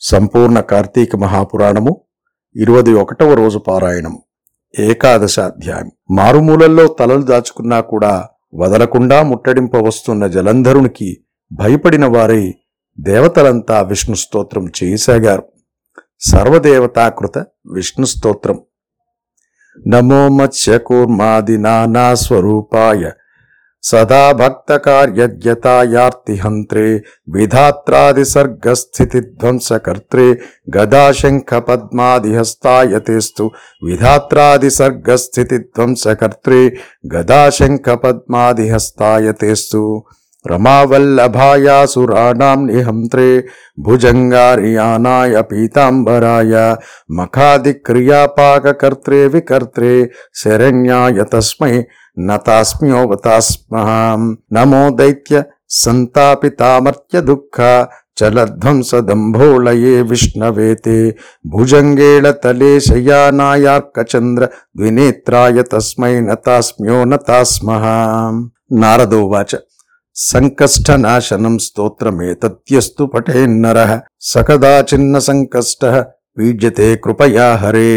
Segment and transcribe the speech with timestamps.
[0.00, 2.00] సంపూర్ణ కార్తీక మహాపురాణము
[2.56, 4.22] ఇరవది ఒకటవ రోజు పారాయణము.
[4.78, 5.90] ఏకాదశ అధ్యాయం.
[6.10, 12.54] మారుమూలల్లో తలలు దాచుకున్నా కూడా వదలకుండా ముట్టడింప వస్తున్న జలంధరునికి భయపడిన వారై
[13.00, 15.42] దేవతలంతా విష్ణు స్తోత్రం చేయసాగారు
[16.20, 17.38] సర్వదేవతాకృత
[17.72, 18.60] విష్ణు స్తోత్రం.
[19.88, 23.10] నమో మత్స్యకూర్మాది నానా స్వరూపాయ
[23.84, 26.86] సదా భక్త కార్యజ్ఞతాయార్తిహంత్రే
[27.28, 30.26] విధాత్రాదిసర్గస్థితిధ్వంసకర్త్రే
[30.76, 33.46] గదాశంఖ పద్మాదిహస్తాయతేస్తు
[33.82, 36.60] విధాత్రాదిసర్గస్థితిధ్వంసకర్త్రే
[37.14, 39.82] గదాశంఖ పద్మాదిహస్తాయతేస్తు
[40.50, 43.44] रमावल्लभाया सुराणाम निहंत्रे सुराणां निहन्त्रे
[43.84, 46.54] भुजङ्गारियानाय पीताम्बराय
[48.72, 49.92] कर्त्रे विकर्त्रे
[50.34, 51.84] शरण्याय तस्मै
[52.18, 53.88] नतास्म्योऽवतास्मः
[54.52, 57.72] नमो दैत्य संतापितामर्त्य दुःखा
[58.16, 61.10] चलध्वंस दंभोलये विष्णवेते।
[61.46, 67.84] भुजंगेल तले शयानायार्कचन्द्र द्विनेत्राय तस्मै नतास्म्यो नतास्मः
[68.80, 69.54] नारदोवाच।
[70.20, 73.78] సంకష్టనాశనం స్తోత్రమేతత్యస్తు పఠేన్నర
[74.20, 75.82] సకదా చిన్న సంకష్ట
[76.38, 77.90] పీడ్యతే కృపయా హరే.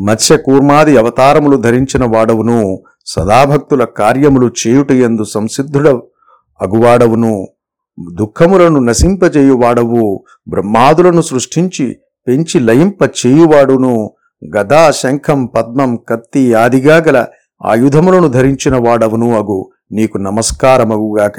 [0.00, 2.58] మత్స్యకూర్మాది అవతారములు ధరించిన వాడవును
[3.06, 5.86] సదాభక్తుల కార్యములు చేయుటయందు సంసిద్ధుడ
[6.60, 7.32] అగువాడవును
[8.14, 10.02] దుఃఖములను నశింపజేయువాడవు
[10.48, 11.86] బ్రహ్మాదులను సృష్టించి
[12.26, 13.94] పెంచి లయింప చేయువాడును
[14.42, 17.18] గదా శంఖం పద్మం కత్తి ఆదిగా గల
[17.64, 19.58] ఆయుధములను ధరించిన వాడవును అగు.
[19.92, 21.32] నీకు నమస్కారమగుగాక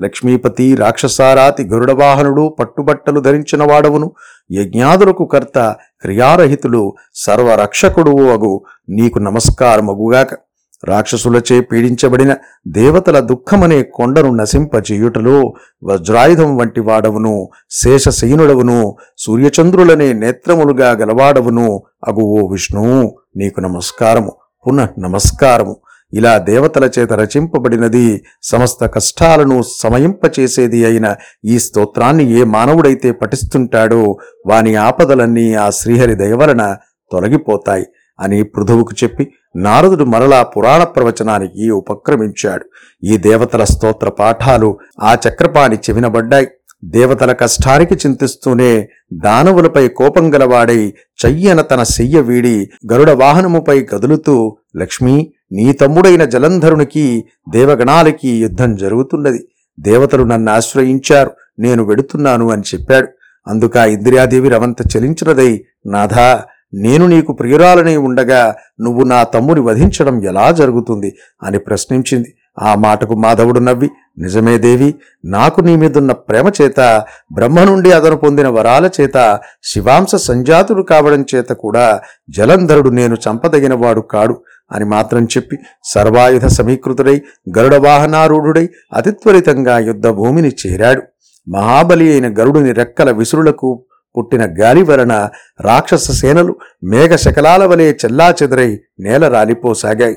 [0.00, 4.12] లక్ష్మీపతి రాక్షసారాతి గరుడవాహనుడు పట్టుబట్టలు ధరించిన వాడవును.
[4.52, 8.60] యజ్ఞాదులకు కర్త క్రియారహితులు సర్వరక్షకుడు అగు.
[8.88, 10.28] నీకు నమస్కారమగుగాక
[10.84, 12.36] రాక్షసులచే పీడించబడిన
[12.68, 23.60] దేవతల దుఃఖమనే కొండను నశింపచేయుటలో వజ్రాయుధం వంటి వాడవును శేషశయనుడవును సూర్యచంద్రులనే నేత్రములుగా గలవాడవును అగు ఓ విష్ణువు నీకు
[23.60, 24.32] నమస్కారము.
[24.66, 25.76] పునః నమస్కారము.
[26.12, 35.54] ఇలా దేవతల చేత రచింపబడినది సమస్త కష్టాలను సమయింపచేసేది అయిన ఈ స్తోత్రాన్ని ఏ మానవుడైతే పఠిస్తుంటాడో వాని ఆపదలన్నీ
[35.54, 36.76] ఆ శ్రీహరి దయవలన
[37.10, 37.86] తొలగిపోతాయి
[38.18, 39.24] అని పృథువుకు చెప్పి
[39.56, 42.64] నారదుడు మరలా పురాణ ప్రవచనానికి ఉపక్రమించాడు.
[43.02, 46.46] ఈ దేవతల స్తోత్ర పాఠాలు ఆ చక్రపాణి చెవినబడ్డాయి
[46.84, 50.92] దేవతల కష్టానికి చింతిస్తూనే దానవులపై కోపం గలవాడై
[51.24, 59.48] చెయ్యన తన శయ్య వీడి గరుడ వాహనముపై కదులుతూ లక్ష్మీ నీ తమ్ముడైన జలంధరునికి దేవగణాలకి యుద్ధం జరుగుతున్నది.
[59.80, 61.30] దేవతలు నన్ను ఆశ్రయించారు.
[61.58, 63.08] నేను వెడుతున్నాను అని చెప్పాడు.
[63.46, 71.14] అందుక ఇంద్రియాదేవి రవంత చలించినదై నాథా నేను నీకు ప్రియురాలనే ఉండగా నువ్వు నా తమ్ముని వధించడం ఎలా జరుగుతుంది?
[71.42, 72.34] అని ప్రశ్నించింది.
[72.58, 78.48] ఆ మాటకు మాధవుడు నవ్వి నిజమే దేవి నాకు నీ మీదున్న ప్రేమ చేత బ్రహ్మ నుండి అతను పొందిన
[78.48, 84.40] వరాల చేత శివాంశ సంజాతుడు కావడం చేత కూడా జలంధరుడు నేను చంపదగినవాడు కాడు.
[84.72, 87.22] అని మాత్రం చెప్పి సర్వాయుధ సమీకృతుడై
[87.58, 91.02] గరుడ వాహనారూఢుడై అతి త్వరితంగా యుద్ధ భూమిని చేరాడు.
[91.48, 93.84] మహాబలి అయిన గరుడుని రెక్కల విసురులకు
[94.18, 95.28] పుట్టిన గాలి వలన
[95.60, 100.16] రాక్షస సేనలు మేఘశకలాల వలె వలె చెల్లాచెదరై నేల రాలిపోసాగాయి.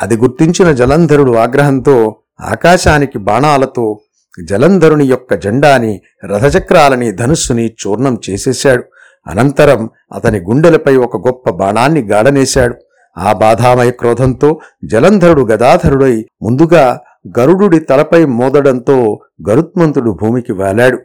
[0.00, 4.00] అది గుర్తించిన జలంధరుడు ఆగ్రహంతో ఆకాశానికి బాణాలతో
[4.44, 8.84] జలంధరుని యొక్క జెండాని రథచక్రాలని ధనుస్సుని చూర్ణం చేసేశాడు.
[9.26, 12.74] అనంతరం అతని గుండెలపై ఒక గొప్ప బాణాన్ని గాడనేశాడు
[13.18, 17.00] ఆ బాధామయ క్రోధంతో జలంధరుడు గదాధరుడై ముందుగా
[17.38, 20.98] గరుడుడి తలపై మోదడంతో గరుత్మంతుడు భూమికి వాలాడు.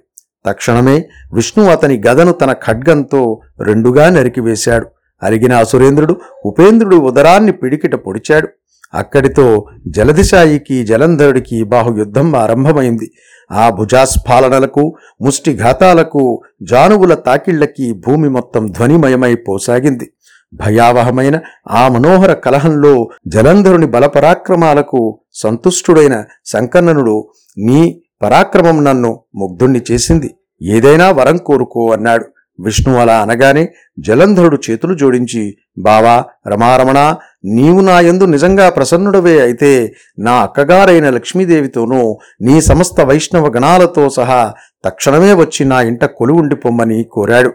[0.45, 4.87] తక్షణమే విష్ణు అతని గదను తన ఖడ్గంతో రెండుగా నరికివేశాడు.
[5.23, 6.15] అరిగిన అసురేంద్రుడు
[6.45, 8.47] ఉపేంద్రుడు ఉదరాన్ని పిడికిట పొడిచాడు.
[8.93, 13.11] అక్కడితో జలదిశాయికి జలంధరుడికి బాహుయుద్ధం ఆరంభమైంది.
[13.51, 20.11] ఆ భుజాస్ఫాలనలకు ముష్టిఘాతాలకు జానువుల తాకిళ్ళకి భూమి మొత్తం ధ్వనిమయమై పోసాగింది.
[20.53, 27.17] భయావహమైన ఆ మనోహర కలహంలో జలంధరుని బలపరాక్రమాలకు సంతుష్టుడైన సంకర్ణనుడు
[27.57, 27.81] నీ
[28.21, 30.29] పరాక్రమం నన్ను ముగ్ధుణ్ణి చేసింది.
[30.63, 32.25] ఏదైనా వరం కోరుకో అన్నాడు.
[32.59, 36.99] విష్ణు అలా అనగానే జలంధరుడు చేతులు జోడించి బావా రమారమణ
[37.45, 44.53] నీవు నా యందు నిజంగా ప్రసన్నుడవే అయితే నా అక్కగారైన లక్ష్మీదేవితోనూ నీ సమస్త వైష్ణవ గణాలతో సహా
[44.85, 47.51] తక్షణమే వచ్చి నా ఇంట కొలువుండి పొమ్మని కోరాడు.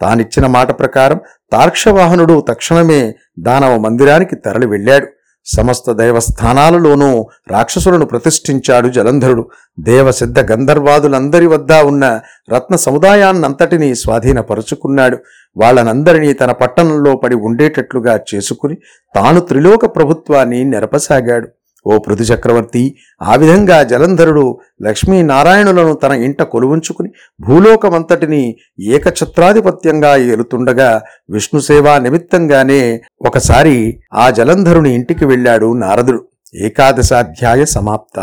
[0.00, 1.20] తానిచ్చిన మాట ప్రకారం
[1.52, 5.06] తార్క్షవాహనుడు తక్షణమే దానవ మందిరానికి తరలి వెళ్ళాడు.
[5.46, 9.50] సమస్త దైవస్థానాలలోనూ రాక్షసులను ప్రతిష్ఠించాడు జలంధరుడు.
[9.80, 12.20] దేవసిద్ధ గంధర్వాదులందరి వద్ద ఉన్న
[12.54, 15.18] రత్న సముదాయాన్నంతటినీ స్వాధీనపరుచుకున్నాడు.
[15.56, 18.74] వాళ్ళనందరినీ తన పట్టణంలో పడి ఉండేటట్లుగా చేసుకుని
[19.14, 21.48] తాను త్రిలోక ప్రభుత్వాన్ని నెరపసాగాడు.
[21.86, 27.10] ఓ పృథు చక్రవర్తి ఆ విధంగా జలంధరుడు లక్ష్మీనారాయణులను తన ఇంట కొలువుంచుకుని
[27.40, 36.24] భూలోకమంతటిని ఏకఛత్రాధిపత్యంగా ఏలుతుండగా విష్ణు సేవా నిమిత్తంగానే ఒకసారి ఆ జలంధరుని ఇంటికి వెళ్ళాడు నారదుడు.
[36.54, 38.18] ఏకాదశాధ్యాయ సమాప్త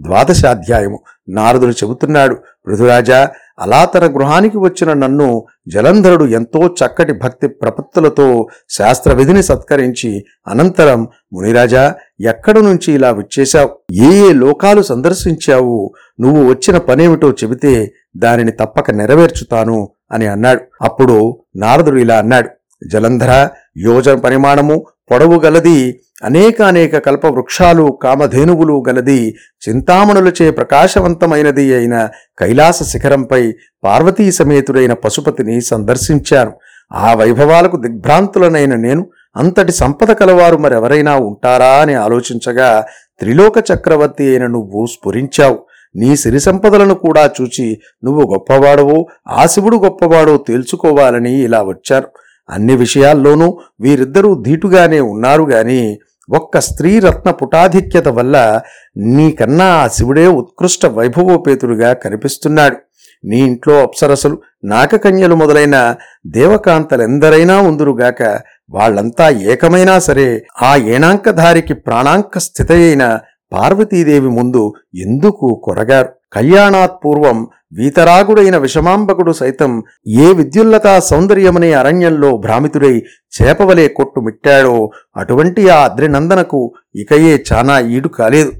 [0.00, 0.98] ద్వాదశాధ్యాయము.
[1.28, 2.34] నారదుడు చెబుతున్నాడు
[2.66, 11.94] పృథురాజా అలా తన గృహానికి వచ్చిన నన్ను జలంధరుడు ఎంతో చక్కటి భక్తి ప్రపత్తులతో శాస్త్రవిధిని సత్కరించి అనంతరం మునిరాజా
[12.20, 13.70] ఎక్కడి నుంచి ఇలా వచ్చేశావు?
[13.92, 15.92] ఏ ఏ లోకాలు సందర్శించావు?
[16.20, 20.60] నువ్వు వచ్చిన పనేమిటో చెబితే దానిని తప్పక నెరవేర్చుతాను అని అన్నాడు.
[20.82, 22.50] అప్పుడు నారదుడు ఇలా అన్నాడు
[22.86, 24.76] జలంధర యోజన పరిమాణము
[25.10, 25.78] పొడవు గలది
[26.24, 29.34] అనేక అనేక కల్ప వృక్షాలు కామధేనువులు గలది
[29.68, 32.08] చింతామణులచే ప్రకాశవంతమైనది అయిన
[32.38, 33.52] కైలాస శిఖరంపై
[33.84, 36.52] పార్వతీ సమేతుడైన పశుపతిని సందర్శించాను
[36.92, 39.02] ఆ వైభవాలకు దిగ్భ్రాంతులనైన నేను
[39.36, 42.84] అంతటి సంపద కలవారు మరెవరైనా ఉంటారా అని ఆలోచించగా
[43.20, 45.58] త్రిలోక చక్రవర్తి అయిన నువ్వు స్ఫురించావు.
[45.94, 52.08] నీ సిరి సంపదలను కూడా చూచి నువ్వు గొప్పవాడవో ఆ శివుడు గొప్పవాడో తేల్చుకోవాలని ఇలా వచ్చారు.
[52.50, 55.98] అన్ని విషయాల్లోనూ వీరిద్దరూ ధీటుగానే ఉన్నారు గాని
[56.30, 58.60] ఒక్క స్త్రీ రత్న పుటాధిక్యత వల్ల
[58.96, 62.76] నీకన్నా ఆ శివుడే ఉత్కృష్ట వైభవోపేతుడుగా కనిపిస్తున్నాడు.
[63.24, 65.96] నీ ఇంట్లో అప్సరసలు నాగకన్యలు మొదలైన
[66.26, 68.40] దేవకాంతలెందరైనా ఉందురుగాక
[68.70, 73.18] వాళ్ళంతా ఏకమైనా సరే ఆ ఏణాంకధారికి ప్రాణాంక స్థితయైన అయిన
[73.52, 74.62] పార్వతీదేవి ముందు
[75.04, 76.10] ఎందుకు కొరగారు?
[76.32, 77.38] కళ్యాణాత్ పూర్వం
[77.72, 79.72] వీతరాగుడైన విషమాంబకుడు సైతం
[80.24, 82.94] ఏ విద్యుల్లతా సౌందర్యమనే అరణ్యంలో భ్రామితుడై
[83.36, 84.76] చేపవలే కొట్టుమిట్టాడో
[85.16, 86.60] అటువంటి ఆ అద్రినందనకు
[86.94, 88.52] ఇకయే చానా ఈడు కాలేదు.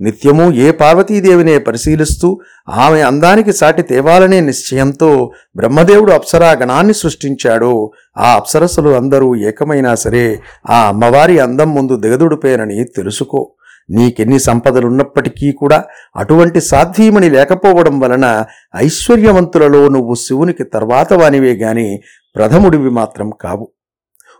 [0.00, 2.28] నిత్యము ఏ పార్వతీదేవినే పరిశీలిస్తూ
[2.68, 5.10] ఆమె అందానికి సాటి తేవాలనే నిశ్చయంతో
[5.56, 7.72] బ్రహ్మదేవుడు అప్సరా గణాన్ని సృష్టించాడో
[8.18, 10.24] ఆ అప్సరస్సులు అందరూ ఏకమైనా సరే
[10.70, 13.42] ఆ అమ్మవారి అందం ముందు దిగదుడిపేనని తెలుసుకో.
[13.90, 15.84] నీకెన్ని సంపదలున్నప్పటికీ కూడా
[16.16, 18.44] అటువంటి సాధ్యమని లేకపోవడం వలన
[18.76, 22.02] ఐశ్వర్యవంతులలో నువ్వు శివునికి తర్వాత వానివే గాని
[22.36, 23.68] ప్రథముడివి మాత్రం కావు.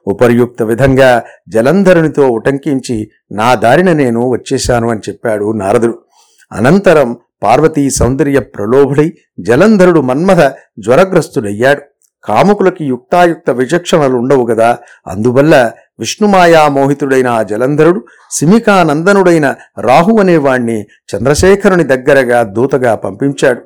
[0.06, 5.98] ఉపర్యుక్త విధంగా జలంధరునితో ఉటంకించి నా దారిన నేను వచ్చేశాను అని చెప్పాడు నారదుడు.
[6.52, 11.80] అనంతరం పార్వతీ సౌందర్య ప్రలోభుడై జలంధరుడు మన్మథ జ్వరగ్రస్తుడయ్యాడు.
[12.24, 15.72] కాముకులకి యుక్తాయుక్త విచక్షణలు ఉండవు కదా అందువల్ల
[16.02, 18.00] విష్ణుమాయా మోహితుడైన ఆ జలంధరుడు
[18.30, 23.60] సిమికానందనుడైన రాహు అనేవాణ్ణి చంద్రశేఖరుని దగ్గరగా దూతగా పంపించాడు.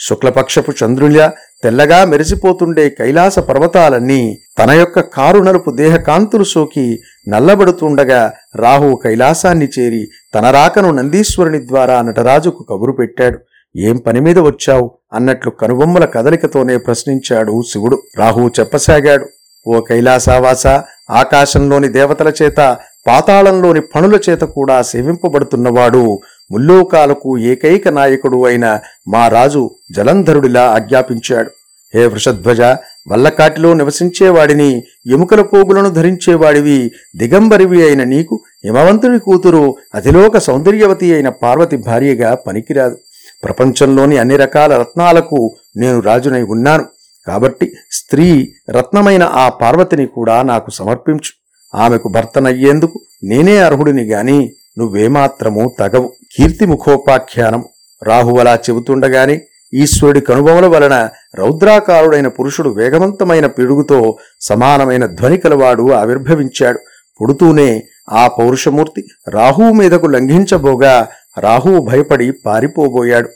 [0.00, 1.30] శుక్లపక్షపు చంద్రుల్య
[1.62, 6.86] తెల్లగా మెరిసిపోతుండే కైలాస పర్వతాలన్నీ తన యొక్క కారు నలుపు దేహకాంతులు సోకి
[7.28, 10.02] నల్లబడుతుండగా రాహు కైలాసాన్ని చేరి
[10.34, 13.38] తన రాకను నందీశ్వరుని ద్వారా నటరాజుకు కబురు పెట్టాడు.
[13.76, 14.88] ఏం పని మీద వచ్చావు?
[15.12, 17.98] అన్నట్లు కనుబొమ్మల కదలికతోనే ప్రశ్నించాడు శివుడు.
[18.18, 19.26] రాహువు చెప్పసాగాడు.
[19.66, 20.66] ఓ కైలాసావాస
[21.10, 22.76] ఆకాశంలోని దేవతల చేత
[23.06, 26.20] పాతాళంలోని పనుల చేత కూడా సేవింపబడుతున్నవాడు.
[26.50, 31.50] ముల్లోకాలకు ఏకైక నాయకుడు అయిన మా రాజు జలంధరుడిలా ఆజ్ఞాపించాడు.
[31.94, 32.60] హే వృషధ్వజ
[33.08, 34.82] వల్లకాటిలో నివసించేవాడిని
[35.12, 42.96] ఎముకల పోగులను ధరించేవాడివి దిగంబరివి అయిన నీకు హిమవంతుడి కూతురు అతిలోక సౌందర్యవతి అయిన పార్వతి భార్యగా పనికిరాదు.
[43.44, 46.84] ప్రపంచంలోని అన్ని రకాల రత్నాలకు నేను రాజునై ఉన్నాను.
[47.26, 51.42] కాబట్టి స్త్రీ రత్నమైన ఆ పార్వతిని కూడా నాకు సమర్పించు.
[51.74, 56.12] ఆమెకు భర్తనయ్యేందుకు నేనే అర్హుడిని గాని నువ్వేమాత్రమూ తగవు.
[56.36, 57.64] కీర్తి ముఖోపాఖ్యానం.
[58.02, 59.40] రాహువలా చెబుతుండగానే
[59.74, 66.78] ఈశ్వరుడి కనుబొమల వలన రౌద్రాకారుడైన పురుషుడు వేగవంతమైన పిడుగుతో సమానమైన ధ్వని కలవాడు ఆవిర్భవించాడు.
[67.20, 73.28] పుడుతూనే ఆ పౌరుషమూర్తి రాహువు మీదకు లంఘించబోగా రాహువు భయపడి పారిపోబోయాడు.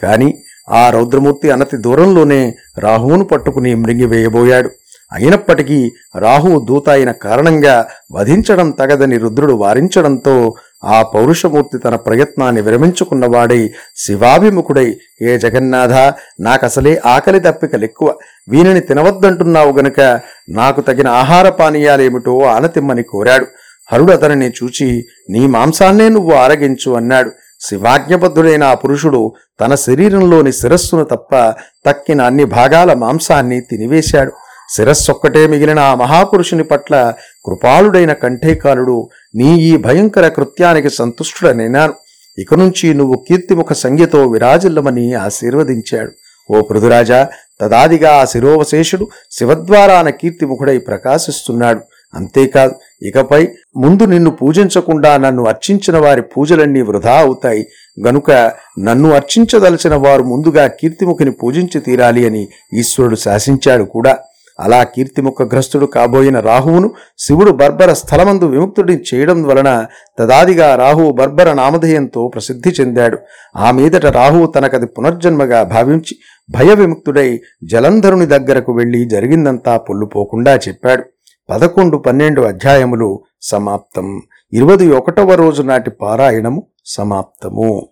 [0.00, 4.70] కాని ఆ రౌద్రమూర్తి అనతి దూరంలోనే రాహువును పట్టుకుని మృంగివేయబోయాడు.
[5.12, 10.54] అయినప్పటికీ రాహువు దూత అయిన కారణంగా వధించడం తగదని రుద్రుడు వారించడంతో
[10.84, 15.92] ఆ పౌరుషమూర్తి తన ప్రయత్నాన్ని విరమించుకున్నవాడై శివాభిముఖుడై ఏ జగన్నాథ
[16.40, 18.14] నాకసలే ఆకలి తప్పికలెక్కువ
[18.48, 20.00] వీనిని తినవద్దంటున్నావు గనుక
[20.48, 23.46] నాకు తగిన ఆహార పానీయాలేమిటో ఆనతిమ్మని కోరాడు.
[23.92, 27.30] హరుడు అతనిని చూచి నీ మాంసాన్నే నువ్వు ఆరగించు అన్నాడు.
[27.68, 31.54] శివాజ్ఞబద్ధుడైన ఆ పురుషుడు తన శరీరంలోని శిరస్సును తప్ప
[31.86, 34.32] తక్కిన అన్ని భాగాల మాంసాన్ని తినివేశాడు.
[34.76, 37.12] శిరస్సొక్కటే మిగిలిన ఆ మహాపురుషుని పట్ల
[37.46, 41.94] కృపాళుడైన కంఠేకాలుడు నీ ఈ భయంకర కృత్యానికి సంతుష్టుడనైనాను.
[42.38, 46.12] ఇక నుంచి నువ్వు కీర్తిముఖ సంఖ్యతో విరాజిల్లమని ఆశీర్వదించాడు.
[46.50, 47.28] ఓ పృథురాజా
[47.60, 51.80] తదాదిగా ఆ శిరోవశేషుడు శివద్వారాన కీర్తిముఖుడై ప్రకాశిస్తున్నాడు.
[52.14, 57.66] అంతేకాదు ఇకపై ముందు నిన్ను పూజించకుండా నన్ను అర్చించిన వారి పూజలన్నీ వృధా అవుతాయి.
[58.06, 58.30] గనుక
[58.78, 64.18] నన్ను అర్చించదలచిన వారు ముందుగా కీర్తిముఖిని పూజించి తీరాలి అని ఈశ్వరుడు శాసించాడు కూడా.
[64.60, 69.86] అలా కీర్తిముఖగ్రస్తుడు కాబోయిన రాహువును శివుడు బర్బర స్థలమందు విముక్తుడిని చేయడం వలన
[70.18, 73.18] తదాదిగా రాహువు బర్బర నామధేయంతో ప్రసిద్ధి చెందాడు.
[73.56, 76.16] ఆ మీదట రాహువు తనకది పునర్జన్మగా భావించి
[76.50, 81.04] భయ విముక్తుడై జలంధరుని దగ్గరకు వెళ్ళి జరిగిందంతా పొల్లుపోకుండా చెప్పాడు.
[81.48, 84.22] పదకొండు పన్నెండు అధ్యాయములు సమాప్తం.
[84.52, 87.82] ఇరవై ఒకటవ రోజు నాటి పారాయణము సమాప్తము.